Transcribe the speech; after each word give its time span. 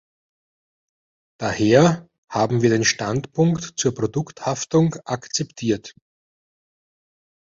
Daher 1.39 2.07
haben 2.27 2.63
wir 2.63 2.71
den 2.71 2.83
Standpunkt 2.85 3.73
zur 3.79 3.93
Produkthaftung 3.93 4.95
akzeptiert. 5.05 5.93